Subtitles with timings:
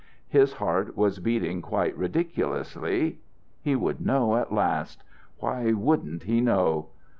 [0.29, 3.19] His heart was beating quite ridiculously.
[3.61, 5.03] He would know at last
[5.37, 6.87] What wouldn't he know?